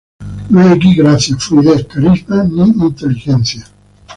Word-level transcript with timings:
No 0.49 0.61
hay 0.61 0.69
aquí 0.69 0.95
gracia, 0.95 1.37
fluidez, 1.37 1.85
carisma 1.85 2.43
ni 2.43 2.63
inteligencia. 2.69 3.67